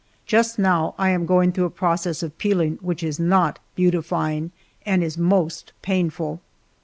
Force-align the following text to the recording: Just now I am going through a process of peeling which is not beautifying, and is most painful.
Just 0.25 0.57
now 0.57 0.95
I 0.97 1.09
am 1.11 1.27
going 1.27 1.51
through 1.51 1.65
a 1.65 1.69
process 1.69 2.23
of 2.23 2.35
peeling 2.39 2.79
which 2.81 3.03
is 3.03 3.19
not 3.19 3.59
beautifying, 3.75 4.49
and 4.83 5.03
is 5.03 5.15
most 5.15 5.73
painful. 5.83 6.41